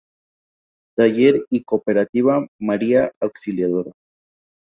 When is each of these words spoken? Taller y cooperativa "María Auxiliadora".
Taller 0.97 1.35
y 1.51 1.63
cooperativa 1.63 2.43
"María 2.59 3.11
Auxiliadora". 3.21 3.91